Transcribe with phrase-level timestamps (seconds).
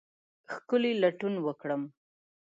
[0.53, 1.81] ښکلې لټون وکرم